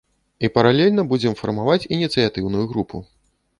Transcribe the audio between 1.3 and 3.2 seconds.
фармаваць ініцыятыўную групу.